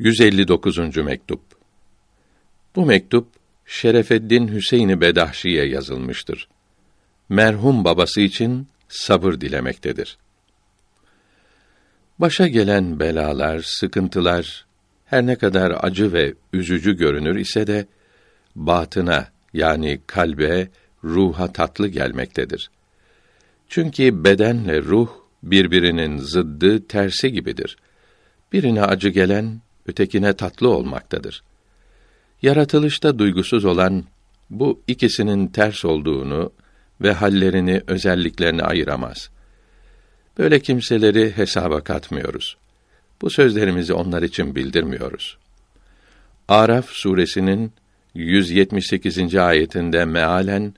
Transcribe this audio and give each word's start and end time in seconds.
159. 0.00 0.96
mektup. 0.96 1.40
Bu 2.76 2.86
mektup 2.86 3.28
Şerefeddin 3.66 4.48
Hüseyin 4.48 5.00
Bedahşi'ye 5.00 5.66
yazılmıştır. 5.66 6.48
Merhum 7.28 7.84
babası 7.84 8.20
için 8.20 8.66
sabır 8.88 9.40
dilemektedir. 9.40 10.18
Başa 12.18 12.48
gelen 12.48 13.00
belalar, 13.00 13.60
sıkıntılar 13.64 14.66
her 15.06 15.26
ne 15.26 15.36
kadar 15.36 15.78
acı 15.80 16.12
ve 16.12 16.34
üzücü 16.52 16.96
görünür 16.96 17.36
ise 17.36 17.66
de 17.66 17.86
batına 18.56 19.28
yani 19.52 20.00
kalbe, 20.06 20.68
ruha 21.04 21.52
tatlı 21.52 21.88
gelmektedir. 21.88 22.70
Çünkü 23.68 24.24
bedenle 24.24 24.82
ruh 24.82 25.08
birbirinin 25.42 26.18
zıddı, 26.18 26.86
tersi 26.86 27.32
gibidir. 27.32 27.76
Birine 28.52 28.82
acı 28.82 29.08
gelen 29.08 29.60
ötekine 29.90 30.32
tatlı 30.32 30.68
olmaktadır. 30.68 31.42
Yaratılışta 32.42 33.18
duygusuz 33.18 33.64
olan 33.64 34.04
bu 34.50 34.80
ikisinin 34.86 35.46
ters 35.46 35.84
olduğunu 35.84 36.52
ve 37.00 37.12
hallerini, 37.12 37.82
özelliklerini 37.86 38.62
ayıramaz. 38.62 39.30
Böyle 40.38 40.60
kimseleri 40.60 41.36
hesaba 41.36 41.80
katmıyoruz. 41.80 42.56
Bu 43.22 43.30
sözlerimizi 43.30 43.92
onlar 43.92 44.22
için 44.22 44.54
bildirmiyoruz. 44.54 45.38
Araf 46.48 46.88
suresinin 46.88 47.72
178. 48.14 49.34
ayetinde 49.34 50.04
mealen 50.04 50.74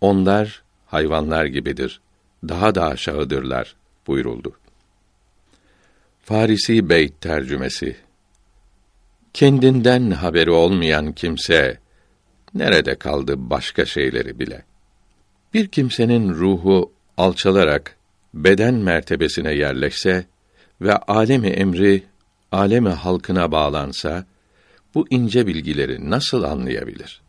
onlar 0.00 0.62
hayvanlar 0.86 1.44
gibidir. 1.44 2.00
Daha 2.48 2.74
da 2.74 2.86
aşağıdırlar 2.86 3.74
buyuruldu. 4.06 4.52
Farisi 6.24 6.88
Beyt 6.88 7.20
tercümesi 7.20 7.96
Kendinden 9.34 10.10
haberi 10.10 10.50
olmayan 10.50 11.12
kimse 11.12 11.78
nerede 12.54 12.94
kaldı 12.94 13.34
başka 13.36 13.86
şeyleri 13.86 14.38
bile? 14.38 14.62
Bir 15.54 15.68
kimsenin 15.68 16.28
ruhu 16.28 16.92
alçalarak 17.16 17.96
beden 18.34 18.74
mertebesine 18.74 19.52
yerleşse 19.54 20.24
ve 20.80 20.96
alemi 20.96 21.48
emri 21.48 22.02
alemi 22.52 22.88
halkına 22.88 23.52
bağlansa 23.52 24.24
bu 24.94 25.06
ince 25.10 25.46
bilgileri 25.46 26.10
nasıl 26.10 26.42
anlayabilir? 26.42 27.20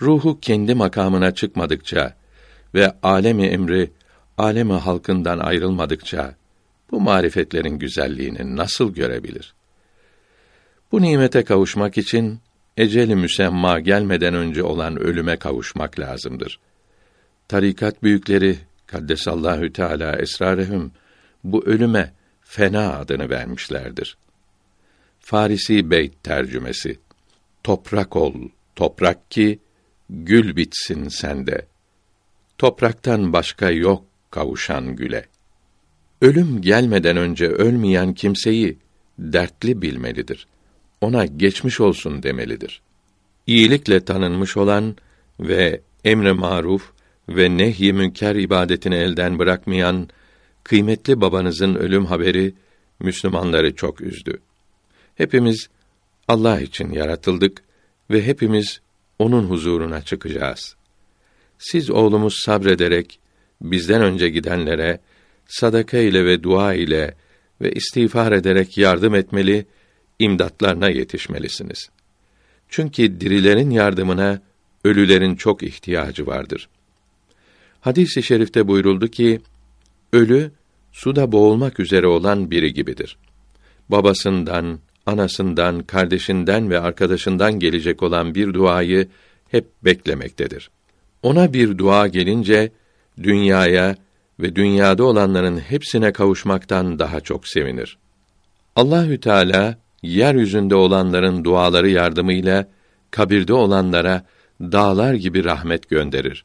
Ruhu 0.00 0.40
kendi 0.40 0.74
makamına 0.74 1.34
çıkmadıkça 1.34 2.16
ve 2.74 2.92
alemi 3.02 3.46
emri 3.46 3.90
alemi 4.38 4.72
halkından 4.72 5.38
ayrılmadıkça 5.38 6.34
bu 6.90 7.00
marifetlerin 7.00 7.78
güzelliğini 7.78 8.56
nasıl 8.56 8.94
görebilir? 8.94 9.54
Bu 10.92 11.02
nimete 11.02 11.44
kavuşmak 11.44 11.98
için 11.98 12.40
eceli 12.76 13.16
müsemma 13.16 13.80
gelmeden 13.80 14.34
önce 14.34 14.62
olan 14.62 14.96
ölüme 14.96 15.36
kavuşmak 15.36 15.98
lazımdır. 15.98 16.60
Tarikat 17.48 18.02
büyükleri 18.02 18.58
kaddesallahu 18.86 19.72
teala 19.72 20.16
esrarehum 20.16 20.92
bu 21.44 21.64
ölüme 21.64 22.12
fena 22.40 22.98
adını 22.98 23.30
vermişlerdir. 23.30 24.16
Farisi 25.20 25.90
Beyt 25.90 26.22
tercümesi 26.22 26.98
Toprak 27.64 28.16
ol, 28.16 28.34
toprak 28.76 29.30
ki 29.30 29.58
gül 30.10 30.56
bitsin 30.56 31.08
sende. 31.08 31.66
Topraktan 32.58 33.32
başka 33.32 33.70
yok 33.70 34.04
kavuşan 34.30 34.96
güle. 34.96 35.26
Ölüm 36.20 36.60
gelmeden 36.62 37.16
önce 37.16 37.46
ölmeyen 37.46 38.14
kimseyi 38.14 38.78
dertli 39.18 39.82
bilmelidir 39.82 40.46
ona 41.02 41.26
geçmiş 41.26 41.80
olsun 41.80 42.22
demelidir. 42.22 42.82
İyilikle 43.46 44.04
tanınmış 44.04 44.56
olan 44.56 44.96
ve 45.40 45.80
emre 46.04 46.32
maruf 46.32 46.92
ve 47.28 47.56
nehy 47.56 47.92
münker 47.92 48.34
ibadetini 48.36 48.94
elden 48.94 49.38
bırakmayan 49.38 50.08
kıymetli 50.64 51.20
babanızın 51.20 51.74
ölüm 51.74 52.06
haberi 52.06 52.54
Müslümanları 53.00 53.74
çok 53.74 54.00
üzdü. 54.00 54.38
Hepimiz 55.14 55.68
Allah 56.28 56.60
için 56.60 56.92
yaratıldık 56.92 57.62
ve 58.10 58.26
hepimiz 58.26 58.80
onun 59.18 59.44
huzuruna 59.44 60.02
çıkacağız. 60.02 60.76
Siz 61.58 61.90
oğlumuz 61.90 62.34
sabrederek 62.44 63.20
bizden 63.60 64.02
önce 64.02 64.28
gidenlere 64.28 65.00
sadaka 65.48 65.98
ile 65.98 66.24
ve 66.24 66.42
dua 66.42 66.74
ile 66.74 67.14
ve 67.60 67.72
istiğfar 67.72 68.32
ederek 68.32 68.78
yardım 68.78 69.14
etmeli 69.14 69.66
imdatlarına 70.22 70.88
yetişmelisiniz. 70.88 71.90
Çünkü 72.68 73.20
dirilerin 73.20 73.70
yardımına 73.70 74.40
ölülerin 74.84 75.36
çok 75.36 75.62
ihtiyacı 75.62 76.26
vardır. 76.26 76.68
Hadis-i 77.80 78.22
şerifte 78.22 78.68
buyuruldu 78.68 79.08
ki, 79.08 79.40
ölü, 80.12 80.50
suda 80.92 81.32
boğulmak 81.32 81.80
üzere 81.80 82.06
olan 82.06 82.50
biri 82.50 82.74
gibidir. 82.74 83.16
Babasından, 83.88 84.78
anasından, 85.06 85.82
kardeşinden 85.82 86.70
ve 86.70 86.80
arkadaşından 86.80 87.58
gelecek 87.58 88.02
olan 88.02 88.34
bir 88.34 88.54
duayı 88.54 89.08
hep 89.50 89.66
beklemektedir. 89.84 90.70
Ona 91.22 91.52
bir 91.52 91.78
dua 91.78 92.06
gelince, 92.06 92.72
dünyaya 93.22 93.96
ve 94.40 94.56
dünyada 94.56 95.04
olanların 95.04 95.58
hepsine 95.58 96.12
kavuşmaktan 96.12 96.98
daha 96.98 97.20
çok 97.20 97.48
sevinir. 97.48 97.98
Allahü 98.76 99.20
Teala 99.20 99.78
yeryüzünde 100.02 100.74
olanların 100.74 101.44
duaları 101.44 101.90
yardımıyla 101.90 102.68
kabirde 103.10 103.54
olanlara 103.54 104.24
dağlar 104.60 105.14
gibi 105.14 105.44
rahmet 105.44 105.88
gönderir. 105.88 106.44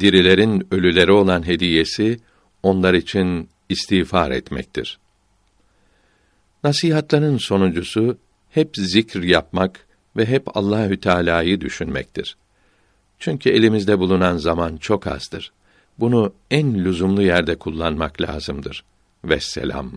Dirilerin 0.00 0.66
ölüleri 0.70 1.12
olan 1.12 1.46
hediyesi 1.46 2.20
onlar 2.62 2.94
için 2.94 3.48
istiğfar 3.68 4.30
etmektir. 4.30 4.98
Nasihatların 6.64 7.36
sonuncusu 7.36 8.18
hep 8.50 8.70
zikr 8.76 9.22
yapmak 9.22 9.86
ve 10.16 10.26
hep 10.26 10.56
Allahü 10.56 11.00
Teala'yı 11.00 11.60
düşünmektir. 11.60 12.36
Çünkü 13.18 13.50
elimizde 13.50 13.98
bulunan 13.98 14.36
zaman 14.36 14.76
çok 14.76 15.06
azdır. 15.06 15.52
Bunu 15.98 16.32
en 16.50 16.84
lüzumlu 16.84 17.22
yerde 17.22 17.56
kullanmak 17.56 18.20
lazımdır. 18.20 18.84
Vesselam. 19.24 19.92